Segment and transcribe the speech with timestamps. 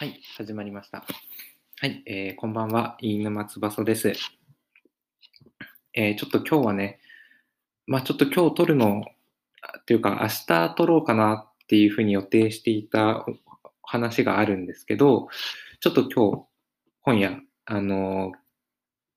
[0.00, 1.04] はい、始まりました。
[1.78, 4.14] はい、えーこんばんは、飯沼翼です。
[5.92, 7.00] えーちょっと今日はね、
[7.86, 9.04] まあちょっと今日撮るの、
[9.60, 13.34] あっていうか明日撮ろうかなっていうふうに予定していたお
[13.82, 15.28] 話があるんですけど、
[15.80, 16.46] ちょっと今日、
[17.02, 18.38] 今夜、あのー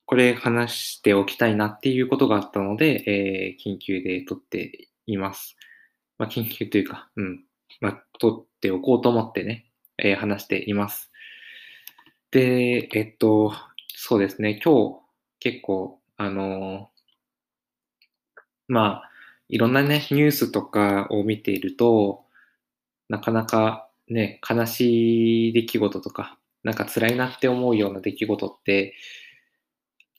[0.05, 5.55] これ話しておきたいなっていうことがあったので、えー緊急で撮っています。
[6.17, 7.45] まあ緊急というか、うん、
[7.79, 9.69] まあ撮っておこうと思ってね、
[10.03, 11.11] えー話しています。
[12.31, 13.53] で、えっと、
[13.95, 14.99] そうですね、今日
[15.39, 16.89] 結構、あの
[18.67, 19.09] まあ、
[19.49, 22.23] いろんなね、ニュースとかを見ていると、
[23.09, 28.95] なかなかね、悲しい出来事とか、なんか辛いなって思うような出来事って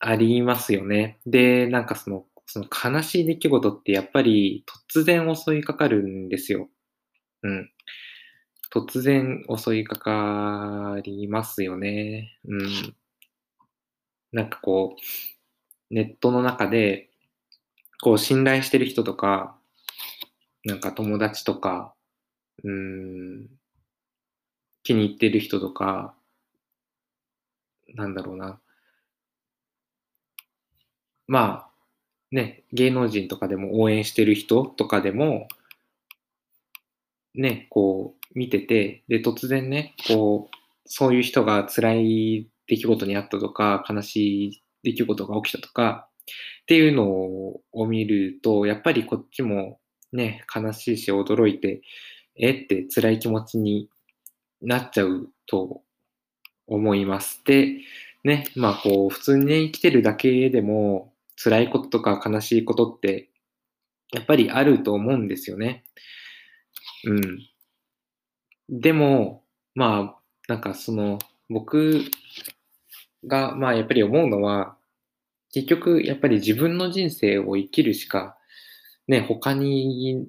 [0.00, 1.18] ありますよね。
[1.26, 6.68] で、なんかその、その悲しい出来事ってやっぱり突然襲いかかるんですよ。
[7.42, 7.70] うん。
[8.70, 12.38] 突然襲いかかりますよね。
[12.44, 12.96] うん。
[14.32, 14.96] なんかこ
[15.90, 17.10] う、ネットの中で、
[18.02, 19.56] こう、信頼してる人とか、
[20.64, 21.94] なんか友達とか、
[22.62, 23.48] うん、
[24.82, 26.14] 気に入ってる人とか、
[27.94, 28.60] なんだろうな。
[31.26, 31.70] まあ、
[32.30, 35.48] ね、芸能人とかでも応援してる人とかでも、
[37.34, 46.08] ね、こう、見てて、で、突然ね、こう、そういう人が辛い出来事にあったとか、悲しい出来事が起きたとか、
[46.62, 47.08] っていうの
[47.72, 49.78] を見ると、やっぱりこっちも
[50.12, 51.82] ね、悲しいし驚いて、
[52.36, 53.88] えって辛い気持ちに
[54.62, 55.82] なっちゃうと
[56.66, 57.42] 思います。
[57.44, 57.80] で、
[58.24, 63.28] ね、まあこう、普通にね、生きてるだけでも、辛いこととか悲しいことって、
[64.12, 65.84] やっぱりあると思うんですよね。
[67.06, 67.48] うん。
[68.68, 72.04] でも、まあ、なんかその、僕
[73.26, 74.76] が、まあやっぱり思うのは、
[75.52, 78.36] 結局、やっぱり自分の人生を生きるしか、
[79.08, 80.28] ね、他に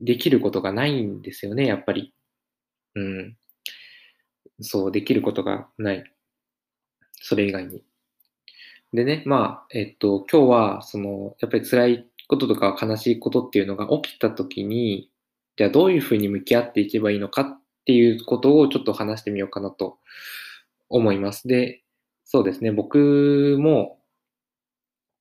[0.00, 2.14] できることがないんですよね、やっぱり。
[2.94, 3.36] うん。
[4.60, 6.04] そう、できることがない。
[7.14, 7.82] それ以外に。
[8.92, 15.10] でね、まあ、えっと、今日は、その、やっぱり辛いこととか悲しいことっていうのが起きたときに、
[15.56, 19.98] じゃあどういうふうに向き合っていけばいいのかっていうことをちょっと話してみようかなと
[20.88, 21.48] 思います。
[21.48, 21.82] で、
[22.24, 23.98] そうですね、僕も、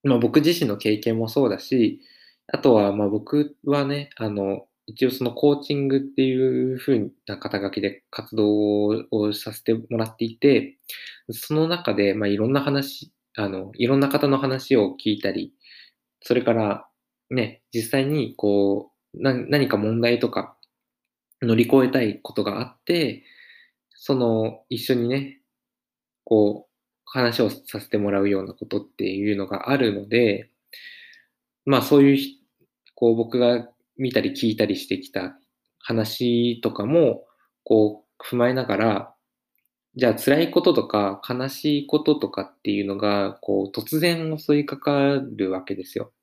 [0.03, 2.01] まあ僕自身の経験もそうだし、
[2.47, 10.77] あとはまあ僕はね、あの、一応そのコーチングっていう風な肩書きで活動をさせてもらっていて、
[11.31, 15.53] その中でまあいろんな話、あの、いろんな方の話を聞いたり、
[16.21, 16.87] それから
[17.29, 20.55] ね、実際にこう、何か問題とか
[21.41, 23.23] 乗り越えたいことがあって、
[23.89, 25.41] その一緒にね、
[26.23, 26.71] こう、
[27.05, 30.49] 話をさせてもらうようなことっていうのがあるので、
[31.65, 32.17] まあそういう、
[32.95, 33.67] こう僕が
[33.97, 35.37] 見たり聞いたりしてきた
[35.79, 37.25] 話とかも、
[37.63, 39.15] こう踏まえながら、
[39.95, 46.13] じゃあ辛いこととか悲しいこととかっていうのが、こう突然襲いかかるわけですよ。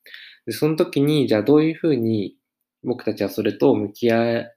[0.46, 2.36] で、その時に、じゃあどういうふうに
[2.84, 4.54] 僕たちはそれと向き合え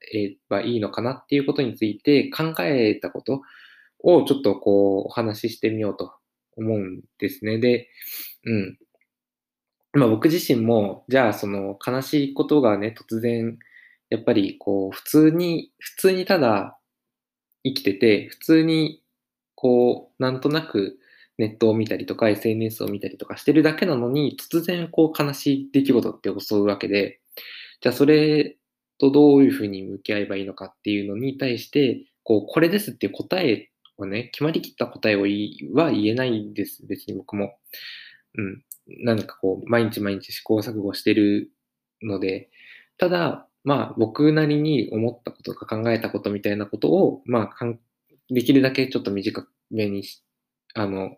[0.49, 3.41] ばいいのかなっていうことについて考えたこと
[4.03, 6.13] をちょっとこうお話ししてみようと
[6.57, 7.59] 思うんですね。
[7.59, 7.89] で、
[8.45, 8.77] うん。
[9.93, 13.57] まあ僕自身も、じゃあその悲しいことがね、突然、
[14.09, 16.77] やっぱりこう普通に、普通にただ
[17.63, 19.03] 生きてて、普通に
[19.55, 20.97] こうなんとなく
[21.37, 27.20] ネットを見たりとか SNS を見たりとかしてるだけなのに、突然こう悲しい出来事って襲うわけで、
[27.81, 28.57] じゃあそれ
[28.99, 37.57] とどういうふうに向き合えばいいのかっていうのに対して、こう、これですっていう答えをね、決まりきった答えを言いは言えないんです、別に僕も。
[38.37, 38.63] うん。
[39.03, 41.51] なんかこう、毎日毎日試行錯誤してる
[42.01, 42.49] ので、
[42.97, 47.79] ただ、まあ僕なりに思ったこととか考えたことみたいなことを、まあかん、
[48.29, 50.23] できるだけちょっと短めにし、
[50.73, 51.17] あの、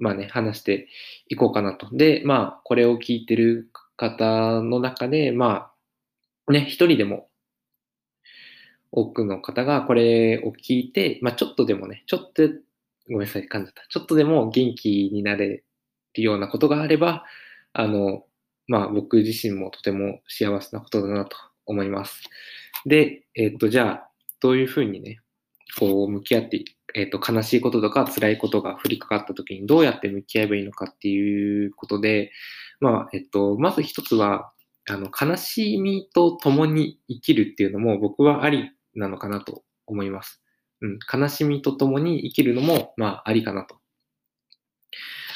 [0.00, 0.88] まあね、話して
[1.28, 1.88] いこうかなと。
[1.92, 5.69] で、まあ、これを聞いてる方の中で、まあ、
[6.48, 7.28] ね、一人でも
[8.92, 12.48] 多くの方がこれを聞いて、まあちょっとでもね、ちょっと、
[13.08, 13.82] ごめんなさい、噛んじゃった。
[13.88, 15.48] ちょっとでも元気になれ
[16.14, 17.24] るようなことがあれば、
[17.72, 18.24] あの、
[18.66, 22.22] まあ僕自身もとても幸せなことだなと思います。
[22.86, 24.10] で、えっと、じゃあ、
[24.40, 25.20] どういうふうにね、
[25.78, 26.64] こう向き合って、
[26.94, 32.32] えっと、悲しいこととか辛いことが降りかかった時にどうやって向き合えばいいのかっていうことで、
[32.80, 34.52] まあ、えっと、まず一つは、
[34.90, 40.42] あの、悲しみと共に生きるっていうのも僕はありなのかなと思います。
[40.80, 43.76] うん、悲しみとともに生きるのも、まあ、ありかなと。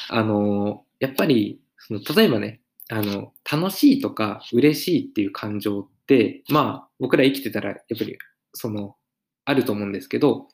[0.09, 2.59] あの、やっぱり、その、例えばね、
[2.89, 8.17] あの、楽しいとか嬉しいっていう感情って、まあ、僕ら生きてたら、やっぱり、
[8.53, 8.97] その、
[9.45, 10.49] あると思うんですけど、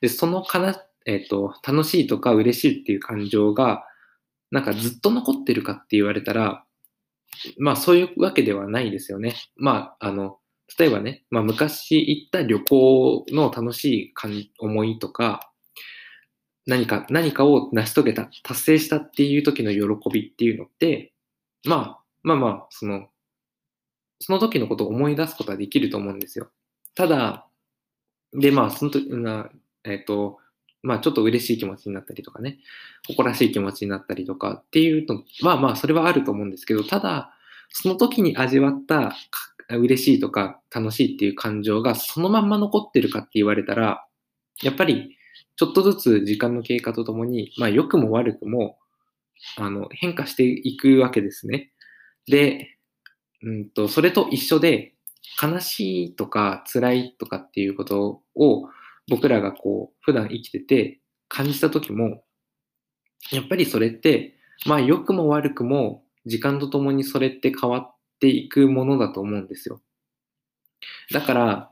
[0.00, 3.84] で、そのかな、えっ、ー、と、楽しいとか嬉しいっていう感情が、
[4.50, 6.64] なんかずっと残ってるかって言われたら、
[7.58, 9.34] まあそういうわけではないですよね。
[9.56, 10.38] まあ、あの、
[10.78, 14.14] 例えばね、まあ昔行った旅行の楽しい
[14.58, 15.52] 思いとか、
[16.66, 21.12] 何か、何かを成し遂げた、達成したっていう時の喜びっていうのって、
[21.64, 23.08] まあ、まあまあ、その、
[24.20, 26.50] その時のことを思い出すことはできると思うんですよ。
[26.94, 27.48] ただ、
[28.32, 29.50] で、まあ、その時、な
[29.84, 30.38] えっ、ー、と、
[30.82, 32.58] まあ、ちょっと嬉しい気持ちになったりとかね、
[33.06, 37.32] 誇らしい気持ちになったりとかっていうの、まあまあ、それはあると思うんですけど、ただ、
[37.70, 39.14] その時に味わった
[39.70, 44.06] 嬉しいとか楽しいっていう感情がそのまんま残ってるかって言われたら、
[44.62, 45.16] やっぱり
[45.56, 48.78] ちょっとずつ時間の経過とともに、まあ良くも悪くも、
[49.56, 51.72] あの、変化していくわけですね。
[52.26, 52.76] で、
[53.42, 54.94] うんと、それと一緒で、
[55.40, 58.68] 悲しいとか辛いとかっていうことを
[59.08, 62.24] 僕らがこう、普段生きてて感じた時も、
[63.30, 69.80] やっぱりそれって、まあ良くも悪くも時間とともにそれって変わっていくものだと思うんですよ。
[71.10, 71.70] だから、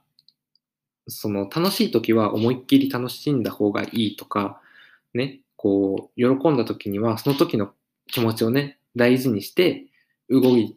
[1.09, 4.61] その楽しい時は思いっきり楽しんだ方がいいとか、
[5.15, 7.73] ね、こう、喜んだ時にはその時の
[8.07, 9.87] 気持ちをね、大事にして
[10.29, 10.77] 動い、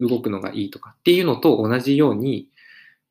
[0.00, 2.48] 動くのがいいとかっていうのと同じように、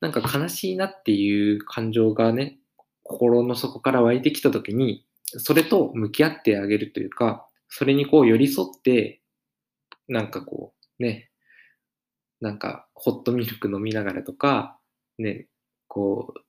[0.01, 2.57] なんか悲しいなっていう感情がね、
[3.03, 9.21] 心の底から湧いてきた時に、それと向き合ってあげるというか、それにこう寄り添って、
[10.07, 11.29] なんかこう、ね、
[12.41, 14.77] なんかホットミルク飲みながらとか、
[15.17, 15.47] ね、
[15.87, 16.39] こう、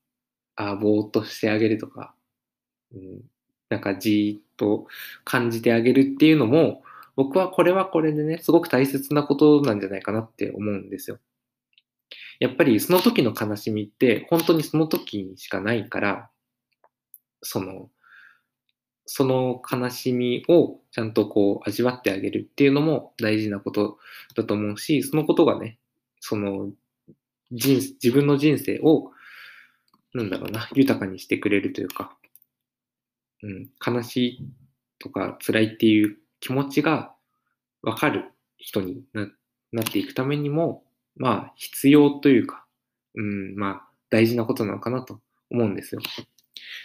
[0.56, 2.14] あぼーっとしてあげるとか、
[2.94, 3.20] うん、
[3.70, 4.86] なんかじーっと
[5.24, 6.82] 感じてあげるっていうのも、
[7.16, 11.18] 僕はこれはこれでね、すごく大切なことなんじゃないかなって思うんですよ。
[12.40, 16.30] やっぱりその時の悲しみって本当にその時にしかないから、
[17.42, 17.88] その、
[19.06, 23.98] その悲しみをちゃんとこう味わってあげるっていうのも大事なこと
[24.34, 25.78] だと思うし、そのことがね、
[26.18, 26.70] その
[27.52, 29.12] 人、自分の人生を
[30.12, 32.16] なんだろうな、豊かにしてくれるというか、
[33.42, 34.48] うん、悲しい
[34.98, 37.14] とか辛いっていう気持ちが
[37.82, 39.04] わかる人に
[39.72, 40.82] なっていくためにも、
[41.16, 42.64] まあ、必要というか、
[43.14, 45.20] うん、まあ、大事なことなのかなと
[45.50, 46.00] 思うんですよ。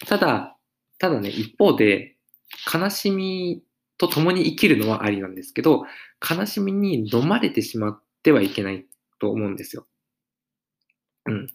[0.08, 0.58] ただ、
[1.00, 2.16] ただね、一方で、
[2.72, 3.64] 悲しみ
[3.98, 5.86] と共に生きるのはありなんですけど、
[6.28, 8.86] 悲しみに飲まれてしまってはいけない
[9.20, 9.86] と思うんですよ。
[11.26, 11.48] うん。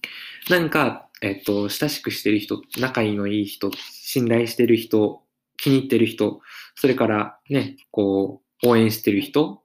[0.48, 5.22] 何か、えっと、親しくしてる人、仲のいい人、信頼してる人、
[5.56, 6.40] 気に入ってる人、
[6.74, 9.62] それからね、こう、応援してる人、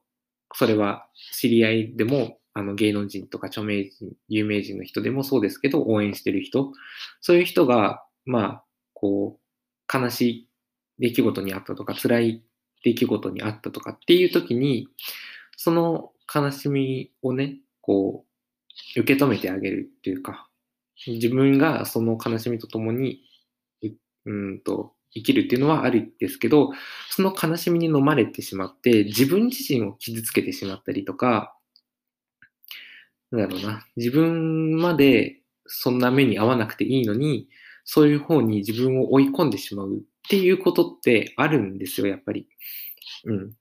[0.54, 6.72] それは知り合いでも、あの芸能人とか著名人、有名人の人でもそうですけど、応援してる人、
[7.20, 8.64] そういう人が、まあ、
[8.94, 10.50] こう、悲しい
[11.00, 12.44] 出来事にあったとか、辛い
[12.86, 14.88] 出来事にあったとかっていう時に、
[15.58, 18.26] その悲しみをね、こ
[18.96, 20.50] う、受け止めてあげるっていうか、
[21.08, 23.20] 自分がその悲しみとともに、
[24.26, 26.72] うんと、生きるっていうのはあるんですけど、
[27.10, 31.55] その悲しみに飲まれてしまって、自分自身を傷つけてしまったりとか、
[33.36, 37.50] なんだろうな、自分までそんな目に遭わなくていいのに、
[37.84, 42.48] そういう方に自分を追い込んでしまうっていうことってあるんですよ、やっぱり。
[43.26, 43.52] うん。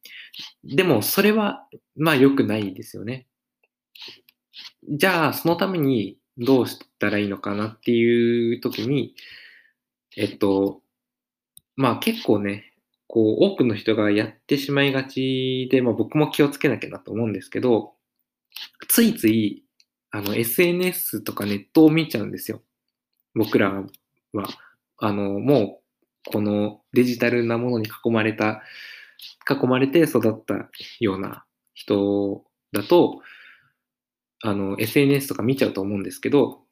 [0.65, 1.67] でも、それは、
[1.97, 3.27] まあ良くないですよね。
[4.89, 9.15] じゃあ、そのためにどうしたらいいのかなっていう時に、
[10.17, 10.83] えっと、
[11.77, 12.73] まあ結構ね、
[13.07, 17.95] こう多くの人がやってしまいがちで、まあ僕も気をつけなきゃなと思うんですけど、
[18.89, 19.64] ついつい、
[20.15, 22.63] あの SNS とかネットを見ちゃうんですよ。
[23.35, 23.71] 僕ら
[24.33, 24.49] は。
[24.99, 25.81] あの、も
[26.29, 28.63] う、このデジタルなものに囲まれた、
[29.51, 30.69] 囲まれて育った
[31.01, 31.45] ような
[31.75, 33.23] 人だと、
[34.43, 36.63] あの、SNS とか見ちゃうと思うんですけど、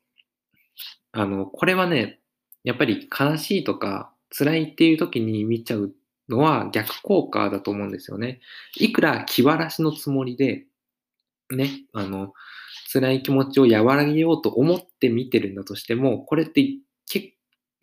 [1.12, 2.20] あの、これはね、
[2.64, 5.92] やっぱり悲しいとか辛いっていう時に見ちゃう
[6.28, 8.40] のは逆効果だと思うんですよね。
[8.78, 10.64] いくら気晴らしのつもりで、
[11.50, 12.34] ね、あの、
[12.92, 16.66] 辛い気持ちを和らげようと思って見てるんだとしても、これって
[17.08, 17.34] け、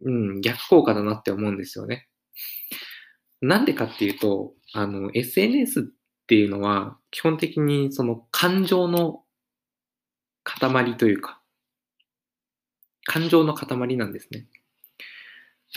[0.04, 2.08] うん、逆効果だなって思うんですよね。
[3.42, 5.84] なんでかっていうと、あの、SNS っ
[6.28, 9.24] ていうのは、基本的にその感情の
[10.44, 11.42] 塊というか、
[13.06, 14.48] 感情の塊なんですね。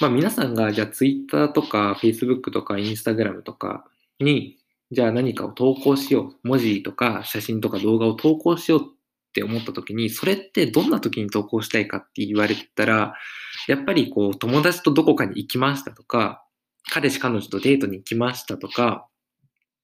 [0.00, 3.84] まあ皆さんがじゃあ Twitter とか Facebook とか Instagram とか
[4.20, 4.58] に
[4.90, 6.48] じゃあ何かを投稿しよう。
[6.48, 8.84] 文字とか写真とか動画を投稿しようっ
[9.32, 13.14] って思った時に、それってどんな時に投稿したいかって言われたら、
[13.66, 16.44] やっぱりこう友達とどこかに行きましたとか、
[16.90, 19.08] 彼氏彼女とデートに行きましたとか、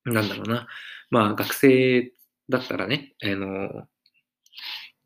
[0.04, 0.66] なんだろうな。
[1.10, 2.12] まあ学生
[2.50, 3.86] だったらね、あの、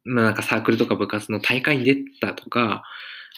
[0.04, 2.82] まあなんかサークルとか部活の大会に出たとか、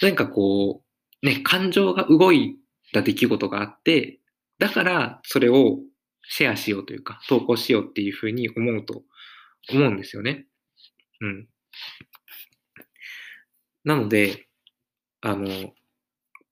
[0.01, 0.83] 何かこ
[1.23, 2.57] う、ね、感情が動い
[2.95, 4.21] た出来事があって、
[4.59, 5.81] だからそれを
[6.23, 9.03] シェアしようというか、投稿しようっていうふうに思うと
[9.71, 10.47] 思うんですよね。
[11.25, 11.49] うん。
[13.85, 14.47] なので、
[15.23, 15.73] あの、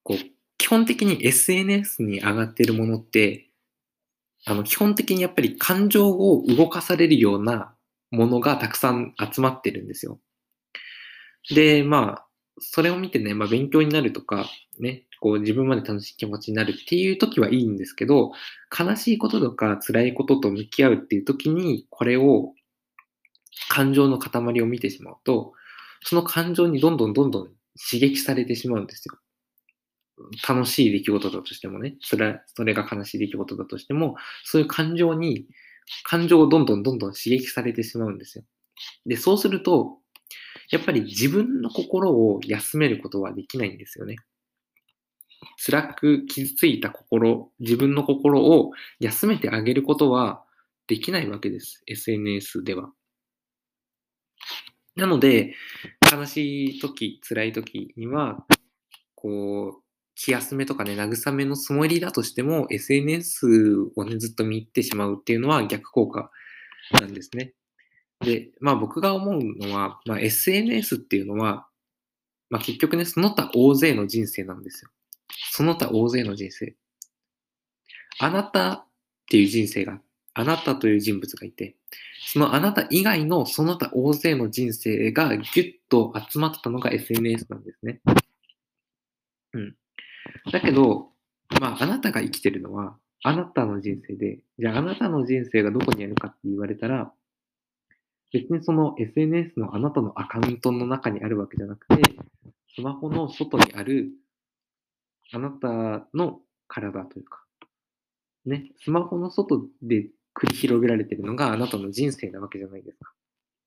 [0.03, 0.17] こう、
[0.57, 3.49] 基本的に SNS に上がってるものって、
[4.45, 7.75] あの、基本的にやっぱり感情を動かされるような
[8.11, 10.19] ものがたくさん集まってるんですよ。
[11.53, 12.27] で、まあ、
[12.59, 14.45] それを見てね、まあ、勉強になるとか、
[14.79, 18.31] ね、こう自分まで楽しい気持ちになるっていう時はいいんですけど、
[18.77, 22.53] 悲しいこととか辛いことと向き合うっていう時に、これを、
[23.69, 25.53] 感情の塊を見てしまうと、
[26.03, 27.47] その感情にどんどんどんどん
[27.91, 29.17] 刺激されてしまうんですよ。
[30.47, 35.47] 楽しい出来事だとしてもね、それそれが悲しい出来事だとしても、そういう感情に、
[36.03, 38.43] 感情をどんどんどんどん刺激されてしまうんですよ。
[39.05, 39.97] で、そうすると、
[40.69, 44.15] やっぱり自分の心を休めることはできないんですよね。
[45.57, 50.43] 辛く傷ついた心、自分の心を休めてあげることは
[50.87, 51.83] できないわけです。
[51.87, 52.91] SNS では。
[54.95, 55.55] なので、
[56.11, 58.45] 悲しい時、辛い時には、
[59.15, 59.83] こう、
[60.15, 63.47] 気休めとかね、慰めのつもりだとしても、SNS
[63.95, 66.29] をね、ずっと見入ってしまうっていうのは逆効果
[66.91, 67.53] なんですね。
[68.19, 71.67] で、まあ僕が思うのは、まあ、SNS っていうのは、
[72.49, 74.91] まあ結局ね、その他大勢の人生なんですよ。
[75.51, 76.75] その他大勢の人生。
[78.19, 78.85] あなたっ
[79.29, 79.99] ていう人生が、
[80.33, 81.75] あなたという人物がいて、
[82.25, 88.01] そのあなた以外のその他大勢の人生がギュッと集まったのが SNS なんですね。
[89.53, 89.75] うん。
[90.51, 91.09] だけど、
[91.61, 97.11] まあ、あなたが生きてるのは、あなたの人生で、じゃああなたの人生がどこにあるかって言われたら、
[98.31, 102.01] 別にその SNS のあなたのアカウントの中にあるわけじゃなくて、
[102.75, 104.09] スマホの外にある
[105.31, 107.43] あなたの体というか、
[108.45, 113.13] ね、スマホの外で繰り広げられてるのがあなたの人生なわけじゃないですか。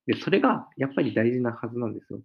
[0.07, 2.21] で、それがやっぱり大事なはずなんですよ。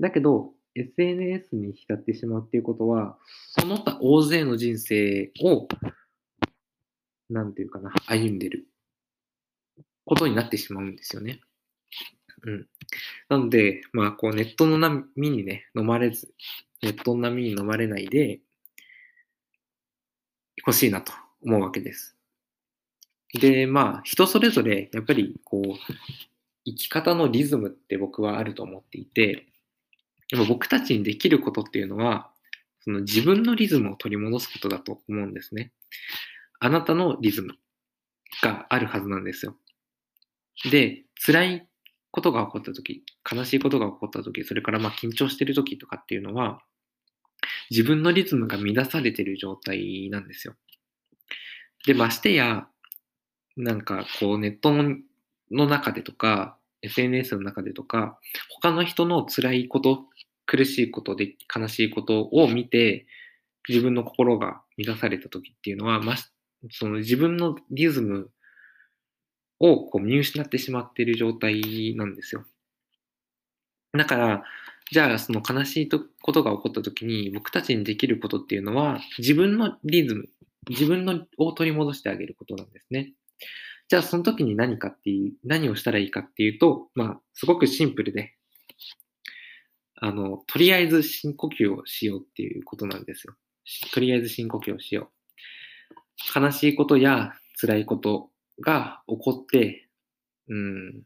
[0.00, 3.18] だけど、SNS に浸ってしまうっていうことは、
[3.58, 5.66] その他大勢の人生を、
[7.28, 8.66] なんていうかな、歩んでる
[10.04, 11.40] ことになってしまうんですよね。
[12.42, 12.66] うん。
[13.28, 16.32] なので、まあ、こう、ネットの波にね、飲まれず、
[16.82, 18.40] ネットの波に飲まれないで、
[20.66, 22.19] 欲しいなと思うわけです。
[23.34, 25.92] で、まあ、人それぞれ、やっぱり、こう、
[26.64, 29.46] 生き方のリズムって僕はあると思っていて、
[30.28, 32.30] でも僕たちにできることっていうのは、
[32.80, 35.72] その自分のリズムを取り戻すことだと思うんですね。
[36.60, 37.54] あなたのリズム
[38.42, 39.56] があるはずなんですよ。
[40.70, 41.68] で、辛い
[42.10, 46.62] ことが起こった時、悲しいことが起こった時、それからまあ緊張してる時とかっていうのは、
[47.70, 50.54] 自分のリズムが乱されてる状態なんですよ。
[51.86, 52.68] で、ましてや、
[53.56, 58.18] なんかこうネットの中でとか、SNS の中でとか、
[58.60, 60.04] 他の人の辛いこと、
[60.46, 63.06] 苦しいことで悲しいことを見て、
[63.68, 66.16] 自分の心が乱された時っていうのは、ま、
[66.70, 68.30] その自分のリズム
[69.60, 72.44] をこう見失ってしまっている状態なんですよ。
[73.92, 74.44] だから、
[74.92, 80.28] じゃあその悲しいことが起こった時に僕たちにできることっていうのは自分のリズム、
[80.68, 83.12] 自分のを取り戻してあげることなんですね。
[83.88, 88.34] じゃあその時に何かっていう、何をしたらいいかっていうと、まあすごくシンプルで、
[90.02, 93.34] あの、とりあえず深呼吸をしようっていうことなんですよ。
[93.92, 95.10] とりあえず深呼吸をしよ
[96.36, 96.40] う。
[96.40, 98.30] 悲しいことや辛いこと
[98.60, 99.88] が起こって、
[100.48, 101.02] うん、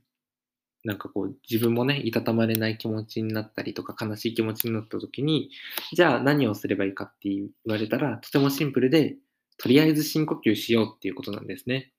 [0.84, 5.50] なんかこう自分もね、いたたまれない気持ちになったりとか悲しい気持ちになった時に、
[5.94, 9.16] じゃあ何をすればいいかって言われたら、とてもシンプルで、
[9.56, 11.93] とりあえず深呼吸しようっていうことなんですね。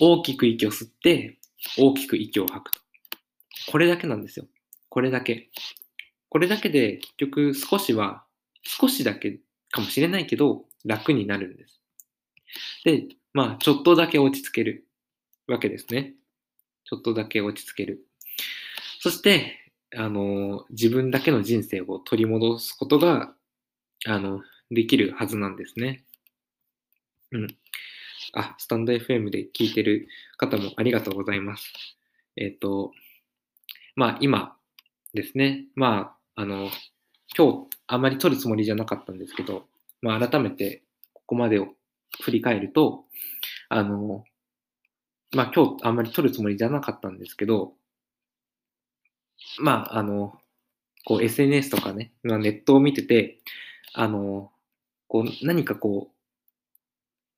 [0.00, 1.38] 大きく息を吸って、
[1.78, 2.80] 大きく息を吐くと。
[3.70, 4.46] これだけなんですよ。
[4.88, 5.50] これだけ。
[6.28, 8.24] これだけで結局少しは、
[8.62, 11.80] 少しだけかもしれないけど、楽になるんです。
[12.84, 14.86] で、まあ、ちょっとだけ落ち着ける
[15.46, 16.14] わけですね。
[16.84, 18.06] ちょっとだけ落ち着ける。
[19.00, 19.58] そして、
[19.96, 23.34] あの、自分だけの人生を取り戻すことが、
[24.06, 26.04] あの、できるはずなんですね。
[27.30, 27.56] うん。
[28.32, 30.08] あ、スタンド FM で聞いてる
[30.38, 31.72] 方もありがとうございます。
[32.36, 32.92] えっ、ー、と、
[33.94, 34.56] まあ今
[35.12, 36.70] ですね、まあ、あの、
[37.36, 39.66] 今日あまり撮るつもりじゃなかったんですけど、
[40.00, 41.68] まあ改めてここまでを
[42.22, 43.04] 振り返ると、
[43.68, 44.24] あの、
[45.34, 47.74] まあ今日あんまり撮るつもりじゃなかったんですけど、
[49.58, 50.38] まああの、
[51.04, 53.40] こう SNS とかね、ネットを見てて、
[53.92, 54.50] あの、
[55.08, 56.10] こう何かこ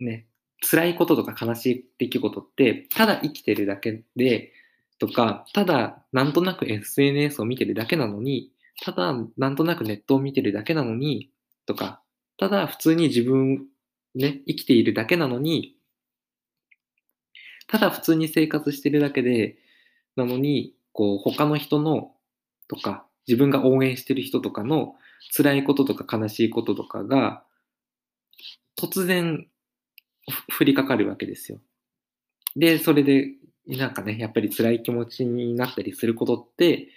[0.01, 0.27] う、ね、
[0.63, 4.53] 辛いこととか悲しい出来事って、ただ生きてるだけで、
[4.99, 8.51] とか、ただなんとなく SNS を見てるだけなのに、
[8.83, 11.31] ただなんとなくネットを見てるだけなのに、
[11.67, 12.03] とか、
[12.39, 13.67] ただ普通に自分、
[14.15, 15.77] ね、生きているだけなのに、
[17.67, 19.57] ただ普通に生活してるだけで、
[20.17, 22.13] なのに、こう、他の人の、
[22.69, 24.95] とか、自分が応援してる人とかの
[25.35, 27.45] 辛いこととか悲しいこととかが、
[28.77, 29.47] 突然
[30.59, 31.61] 降りかかるわけですよ。
[32.57, 33.33] で、それで、
[33.67, 36.89] なんかね、やっぱり辛い気持ちになったりすることって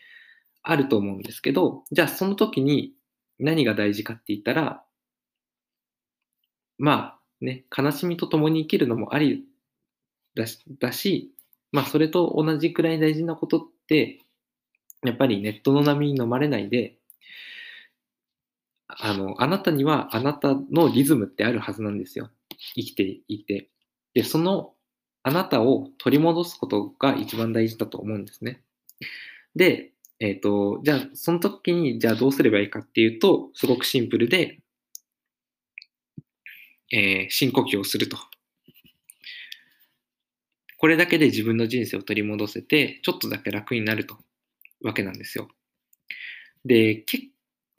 [0.63, 2.93] あると思うんですけど、じゃあその時に
[3.39, 4.84] 何が大事かって言ったら、
[6.77, 9.46] まあね、悲しみと共に生きるのもあり
[10.36, 11.31] だし、だし
[11.72, 14.22] まあそれと同じくらい大事なことって、
[15.03, 16.98] やっぱりネットの波に飲まれないで、
[18.88, 22.29] あの、あなたにはあなたのリズムってあるはずなんですよ。
[22.58, 23.70] 生きていて。
[24.14, 24.74] で、その
[25.24, 28.62] あなたを取り戻すことが一番大事だと思うんですね。
[29.56, 34.60] で、えっ、ー、と、じゃあ、その時に、じゃあどうすればいいかっていうと、すごくシンプルで、
[36.94, 38.18] えー、深呼吸をすると。
[40.78, 44.18] これだけで自分の人生を取り戻せて、ちょっとだけ楽になると、
[44.82, 45.50] わけなんですよ。
[46.63, 47.04] で、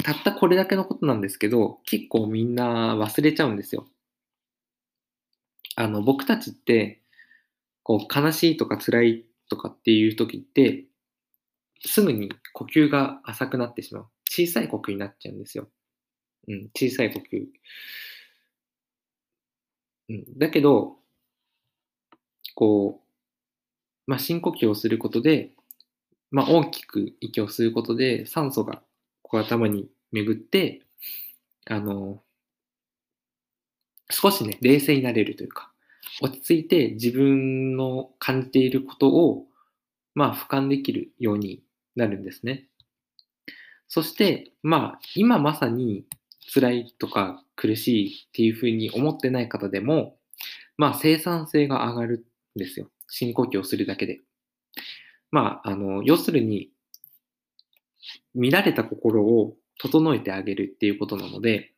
[0.04, 3.88] たったこれだけのことなんですけど、結構みんな忘れちゃうんですよ。
[5.80, 7.02] あの、僕たちって、
[7.84, 10.86] こう、悲しいとか辛いとかっていう時って、
[11.86, 14.06] すぐに呼吸が浅くなってしまう。
[14.28, 15.68] 小さい呼吸になっちゃうんですよ。
[16.48, 17.46] うん、小さい呼吸。
[20.08, 20.96] うん、だけど、
[22.56, 25.52] こう、まあ、深呼吸をすることで、
[26.32, 28.82] まあ、大きく息を吸うことで、酸素が
[29.22, 30.82] こう頭に巡って、
[31.66, 32.20] あの、
[34.10, 35.70] 少しね、冷静になれるというか、
[36.20, 39.46] 落ち着いて自分の感じていることを、
[40.14, 41.62] まあ、俯瞰できるように
[41.94, 42.66] なるんですね。
[43.88, 46.04] そして、まあ、今まさに
[46.52, 50.16] 辛いとか苦しいっていうふうに思ってない方でも、
[50.76, 52.88] まあ、生産性が上がるんですよ。
[53.08, 54.20] 深呼吸をするだけで。
[55.30, 56.70] まあ、あの、要するに、
[58.34, 61.72] 乱れた心を整えてあげるっていうことなので、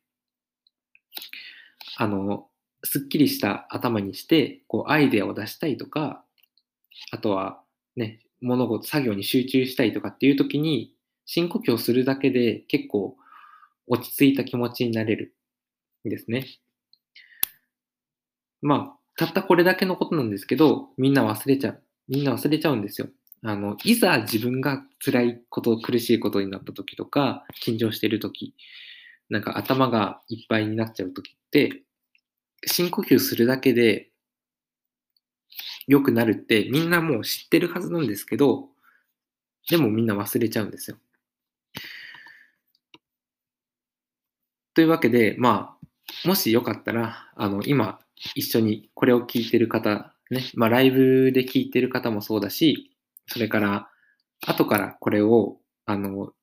[1.97, 2.47] あの、
[2.83, 6.23] すっきりした頭にして、こう、アイデアを出したいとか、
[7.11, 7.61] あとは、
[7.95, 10.93] ね、物事、作業に集中したいとかっていう時に、
[11.25, 13.15] 深呼吸をするだけで結構
[13.87, 15.35] 落ち着いた気持ちになれる
[16.05, 16.47] んですね。
[18.61, 21.83] まあ、たったこれだけのことなんですけど、みんな忘れちゃう。
[22.07, 23.07] みんな忘れちゃうんですよ。
[23.43, 28.55] あの、いざ自分が辛いこと、苦しいことになった時とか、緊張してる時、
[29.31, 31.83] なんか頭がいっぱいになっちゃう時って、
[32.67, 34.09] 深呼吸するだけで
[35.87, 38.67] 良くなるってみんなもう知ってるはずなんですけど、
[39.69, 40.97] でもみんな忘れちゃうんですよ。
[44.73, 45.77] というわけで、ま
[46.23, 47.99] あ、もしよかったら、あの、今、
[48.35, 52.91] 一緒にこれを聞いてる方、ね、まあ、ライブで聞いてる方もそうだし、
[53.27, 53.89] それから、
[54.45, 56.33] 後からこれを、あの、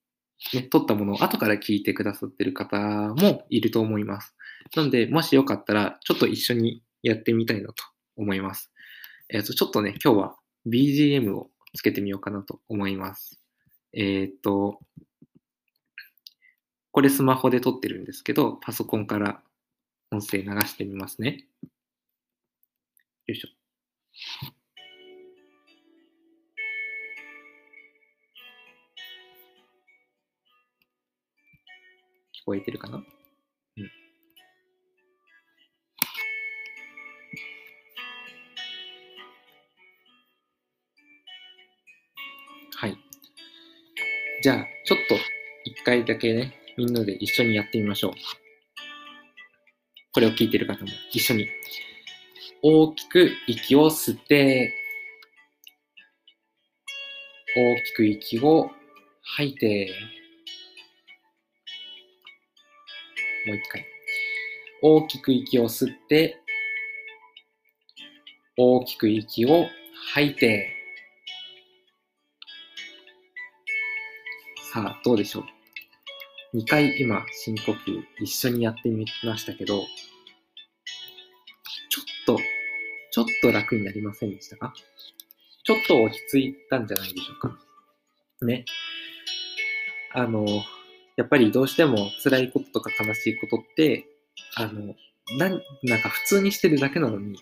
[0.54, 4.34] ね、撮ったものを後から聞いてくださってる方もいると思います。
[4.76, 7.84] なので、もしよかったら、ちょっと一緒にやってみたいなと
[8.16, 8.72] 思います。
[9.28, 13.40] えっ、ー、と、ちょっとね、今日は BGM をつけてみようかなと思います。
[13.92, 14.80] えっ、ー、と、
[16.92, 19.42] これスマホで撮ってるんですけど、パソコンから
[20.10, 21.46] 音声流してみますね。
[23.26, 23.48] よいしょ。
[32.48, 32.96] こえてるかな？
[32.96, 33.04] うん。
[42.74, 42.96] はい。
[44.42, 45.16] じゃあ、ちょっと
[45.66, 48.12] 一回だけね、みんなで一緒にやってみましょう。
[50.12, 51.48] これを聞いてる方も一緒に。
[52.62, 54.72] 大きく息を吸って、
[57.54, 58.70] 大きく息を
[59.20, 59.92] 吐いて、
[63.48, 63.86] もう一回。
[64.82, 66.38] 大きく息を吸って、
[68.58, 69.66] 大きく息を
[70.12, 70.70] 吐いて、
[74.74, 75.46] さあ、どうでしょ
[76.52, 79.84] う ?2 回今、深呼吸一緒にやってみましたけど、ちょ
[82.34, 82.36] っと、
[83.10, 84.74] ちょっと楽になりませんでしたか？
[85.64, 87.58] ちょっと落ち着いたんじゃないでしょうか？
[88.42, 88.66] ね。
[90.12, 90.44] あの、
[91.18, 94.06] やっぱりどうしても辛いこととか悲しいことって、
[94.54, 94.94] あの、
[95.36, 95.50] な、
[95.82, 97.36] なんか普通にしてるだけなのに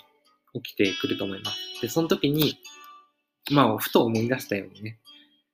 [0.55, 1.83] 起きてくると思います。
[1.83, 2.59] で、その時に、
[3.53, 4.99] まあ、ふと思い出したようにね、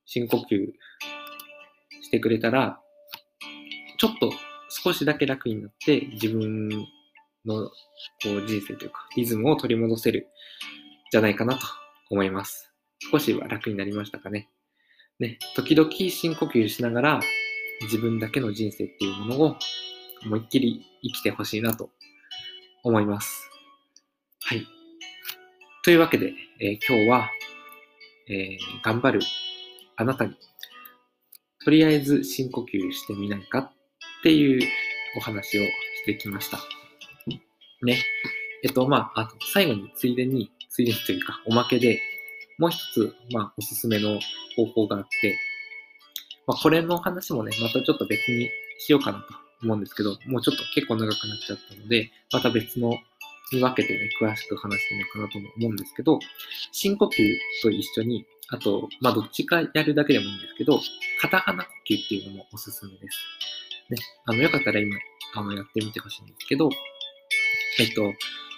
[0.06, 0.72] 深呼吸
[2.00, 2.78] してくれたら、
[3.98, 4.32] ちょっと
[4.68, 6.76] 少しだけ楽になって自分の
[7.44, 7.70] こ
[8.24, 10.28] う人生というかリズムを取り戻せる
[11.10, 11.66] じゃないかなと
[12.10, 12.72] 思います。
[13.10, 14.48] 少しは楽になりましたかね。
[15.18, 17.20] ね、時々深呼吸しながら
[17.82, 19.56] 自分だけの人生っていうものを
[20.24, 21.90] 思いっきり生きてほしいなと
[22.84, 23.50] 思います。
[24.44, 24.66] はい。
[25.84, 27.30] というわけで、えー、今日は、
[28.28, 29.20] えー、頑張る
[29.96, 30.36] あなたに、
[31.64, 33.72] とりあえず深呼吸してみないかっ
[34.22, 34.60] ていう
[35.16, 36.58] お話をしてきました。
[37.84, 37.98] ね。
[38.64, 42.00] えっと、まあ、あと、最後についでに、ついでにというか、おまけで、
[42.58, 44.20] もう一つ、まあ、おすすめの
[44.56, 45.36] 方法があって、
[46.46, 49.26] まあ、これの話もね、またちょっと別にしようかなと
[49.62, 52.96] 思うんですけど、もうちょっと結構長くなっちゃったので、また別の
[53.52, 56.18] に分けてね、詳しく話してみようかなと思うんですけど、
[56.72, 60.80] 深呼吸と一緒に、あと、まあ、どっちかやるだけでもいいんですけど、
[61.20, 63.18] 片鼻呼吸っていうのもおすすめです。
[63.90, 64.96] ね、あの、よかったら今、
[65.34, 66.70] あの、やってみてほしいんですけど、
[67.80, 68.02] えっと、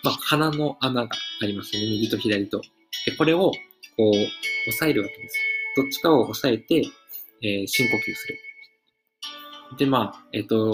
[0.02, 1.08] まあ、鼻の穴が
[1.42, 1.88] ありますよね。
[1.88, 2.60] 右と左と。
[3.06, 3.52] で、これを、
[3.96, 4.10] こう、
[4.68, 5.36] 押さえるわけです。
[5.76, 6.84] どっちかを押さえて、
[7.44, 8.38] えー、深呼吸する。
[9.76, 10.72] で、まあ、えっと、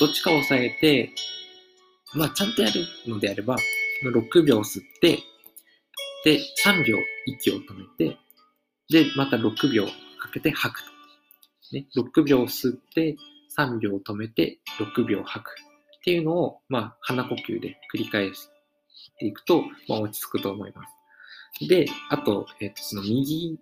[0.00, 1.12] どっちかを押さえて、
[2.14, 3.56] まあ、ちゃんとやるのであれば、
[4.04, 5.18] 6秒吸って、
[6.24, 8.16] で、3秒息を止めて、
[8.90, 10.86] で、また6秒かけて吐くと。
[11.72, 13.16] ね、6秒吸って、
[13.58, 15.50] 3秒止めて、6秒吐く。
[15.50, 18.48] っていうのを、まあ、鼻呼吸で繰り返し
[19.18, 21.68] ていくと、まあ、落ち着くと思います。
[21.68, 23.58] で、あと、えっ、ー、と、その右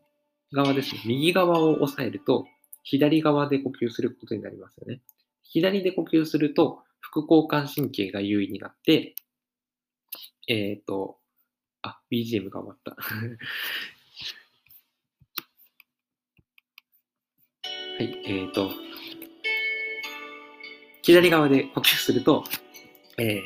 [0.57, 1.03] 側ですね。
[1.07, 2.47] 右側を押さえると、
[2.83, 5.01] 左側で呼吸することになりますよね。
[5.45, 9.14] 左で呼吸すると、副交感神経が優位になって、
[10.49, 11.19] えっ、ー、と、
[11.83, 12.97] あ、BGM が終わった。
[17.99, 18.71] はい、えっ、ー、と、
[21.03, 22.45] 左側で呼吸すると、
[23.19, 23.40] えー、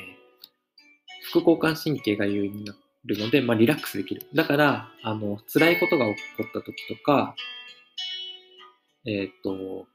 [1.25, 4.23] 副交感神経が優位になっるので、まあ、リラックスできる。
[4.35, 7.35] だから、あの、辛いことが起こった時とか、
[9.07, 9.87] えっ、ー、と、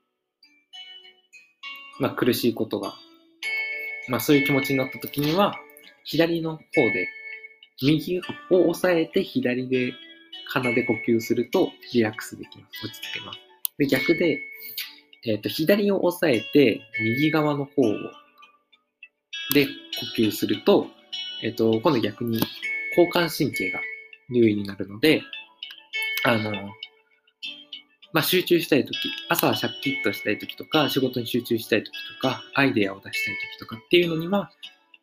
[1.99, 2.93] まあ、苦しいことが、
[4.09, 5.55] まあ、そういう気持ちになった時には、
[6.03, 7.07] 左の方で、
[7.81, 8.19] 右
[8.51, 9.93] を押さえて左で
[10.47, 12.85] 鼻で呼吸するとリラックスできます。
[12.85, 13.39] 落ち着けます。
[13.77, 14.39] で、逆で、
[15.25, 17.81] えっ、ー、と、左を押さえて、右側の方
[19.53, 20.87] で呼吸すると、
[21.43, 22.39] えっ、ー、と、今度逆に
[22.97, 23.79] 交感神経が
[24.29, 25.21] 優位になるので、
[26.23, 26.51] あの、
[28.13, 28.97] まあ、集中したいとき、
[29.29, 34.51] 朝はシャッキッとしたいときとか、仕事に集中したいときとか、アイデアを出したいときとかっていうのには、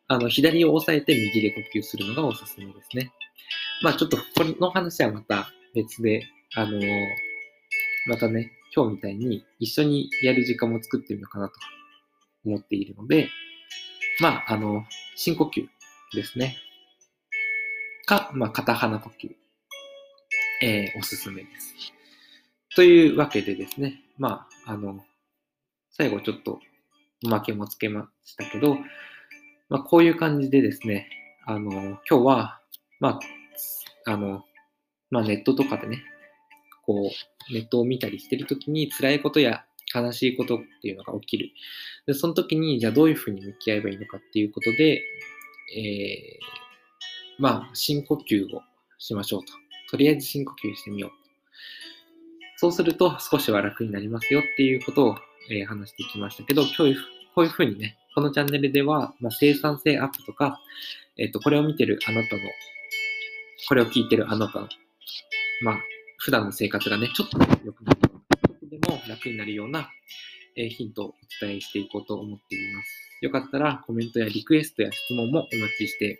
[0.07, 3.11] あの、左を押さえて右で呼吸するのがおすすめですね。
[3.83, 4.23] まあ、ちょっと、こ
[4.59, 6.23] の話はまた別で、
[6.55, 6.79] あの
[8.07, 11.53] またね、今日みたいに一緒にやる時間も作ってみようかなと
[12.45, 13.29] 思っているので、
[14.19, 14.83] まあ、あの、
[15.15, 15.67] 深呼吸
[16.15, 16.57] ですね。
[18.05, 19.35] か、まあ、片鼻呼吸。
[20.61, 21.93] えー、おすすめです。
[22.75, 25.03] というわけでですね、まあ、あの、
[25.91, 26.59] 最後ちょっと
[27.25, 28.77] おまけもつけましたけど、
[29.69, 31.09] まあ、こういう感じでですね、
[31.45, 32.61] あの、今日は、
[32.99, 33.19] ま
[34.05, 34.45] あ、あの、
[35.09, 36.01] まあ、ネットとかでね、
[36.85, 41.49] こう、ネットを見たりしてるときに辛いことや悲しいことっていうのが起きる。
[42.07, 45.03] でその時に、じゃあどういうふうに向き合えばいいのかっていうことで、
[45.75, 46.62] えー、
[47.39, 48.61] まあ、深呼吸を
[48.97, 49.53] しましょうと。
[49.91, 51.11] とりあえず深呼吸してみよう。
[52.57, 55.15] そうすると少しは楽になりますよっていうことを、
[55.51, 56.95] え、話してきましたけど、今日
[57.35, 60.59] こういうふうにね、このチャンネルでは、まあ、生産性アップとか、
[61.17, 62.41] えっ、ー、と、これを見てるあなたの、
[63.67, 64.69] これを聞いてるあなたの、
[65.63, 65.77] まあ、
[66.17, 69.89] 普段の生活がね、ちょっと良くなるような、ちょっとでも楽になるような、
[70.55, 73.03] えー、ヒントをお伝えしていこうと思っています。
[73.21, 76.19] よかったらコメントやリクエストや質問もお待ちして、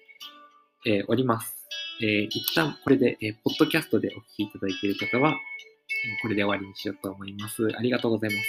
[0.86, 1.68] えー、おります。
[2.02, 5.34] えー、一旦これで、えー、ポッドキャストでお聞きいただいている方は、
[6.22, 7.68] これで終わりにしようと思います。
[7.78, 8.46] ありがとうございます。